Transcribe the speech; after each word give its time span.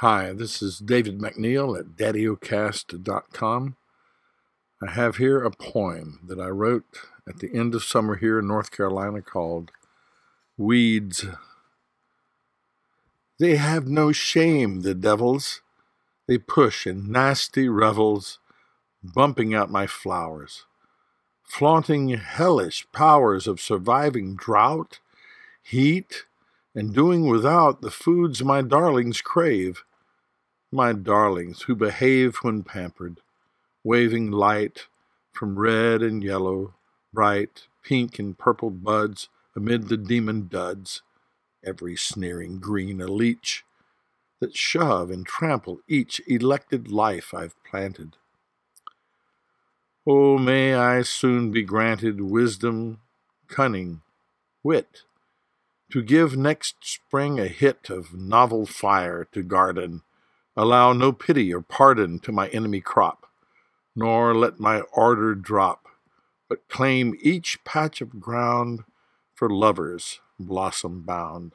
Hi, 0.00 0.32
this 0.32 0.62
is 0.62 0.78
David 0.78 1.18
McNeil 1.18 1.78
at 1.78 1.88
daddyocast.com. 1.88 3.76
I 4.82 4.90
have 4.92 5.16
here 5.16 5.44
a 5.44 5.50
poem 5.50 6.20
that 6.26 6.40
I 6.40 6.46
wrote 6.46 6.86
at 7.28 7.40
the 7.40 7.54
end 7.54 7.74
of 7.74 7.84
summer 7.84 8.16
here 8.16 8.38
in 8.38 8.48
North 8.48 8.70
Carolina 8.70 9.20
called 9.20 9.72
Weeds. 10.56 11.26
They 13.38 13.56
have 13.56 13.88
no 13.88 14.10
shame, 14.10 14.80
the 14.80 14.94
devils. 14.94 15.60
They 16.26 16.38
push 16.38 16.86
in 16.86 17.12
nasty 17.12 17.68
revels, 17.68 18.38
bumping 19.04 19.54
out 19.54 19.68
my 19.68 19.86
flowers, 19.86 20.64
flaunting 21.42 22.08
hellish 22.08 22.86
powers 22.90 23.46
of 23.46 23.60
surviving 23.60 24.34
drought, 24.34 25.00
heat, 25.62 26.24
and 26.74 26.94
doing 26.94 27.28
without 27.28 27.82
the 27.82 27.90
foods 27.90 28.42
my 28.42 28.62
darlings 28.62 29.20
crave 29.20 29.84
my 30.72 30.92
darlings 30.92 31.62
who 31.62 31.74
behave 31.74 32.36
when 32.42 32.62
pampered, 32.62 33.20
waving 33.82 34.30
light 34.30 34.86
from 35.32 35.58
red 35.58 36.02
and 36.02 36.22
yellow, 36.22 36.74
bright 37.12 37.66
pink 37.82 38.18
and 38.18 38.38
purple 38.38 38.70
buds 38.70 39.28
amid 39.56 39.88
the 39.88 39.96
demon 39.96 40.46
duds, 40.48 41.02
every 41.64 41.96
sneering 41.96 42.58
green 42.58 43.00
a 43.00 43.06
leech, 43.06 43.64
that 44.38 44.56
shove 44.56 45.10
and 45.10 45.26
trample 45.26 45.80
each 45.88 46.20
elected 46.26 46.90
life 46.90 47.34
I've 47.34 47.54
planted. 47.64 48.16
Oh, 50.06 50.38
may 50.38 50.74
I 50.74 51.02
soon 51.02 51.50
be 51.50 51.62
granted 51.62 52.20
wisdom, 52.20 53.00
cunning, 53.48 54.02
wit, 54.62 55.02
to 55.90 56.02
give 56.02 56.36
next 56.36 56.76
spring 56.80 57.38
a 57.38 57.48
hit 57.48 57.90
of 57.90 58.14
novel 58.14 58.64
fire 58.64 59.26
to 59.32 59.42
garden 59.42 60.02
Allow 60.56 60.92
no 60.92 61.12
pity 61.12 61.52
or 61.54 61.62
pardon 61.62 62.18
to 62.20 62.32
my 62.32 62.48
enemy 62.48 62.80
crop, 62.80 63.26
nor 63.94 64.34
let 64.34 64.60
my 64.60 64.82
ardor 64.96 65.34
drop, 65.34 65.86
but 66.48 66.68
claim 66.68 67.14
each 67.20 67.62
patch 67.64 68.00
of 68.00 68.20
ground 68.20 68.84
for 69.34 69.48
lovers 69.48 70.20
blossom 70.38 71.02
bound. 71.02 71.52